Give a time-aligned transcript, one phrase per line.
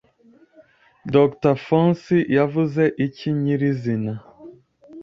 [1.13, 4.13] Dr Fauci yavuze iki nyirizina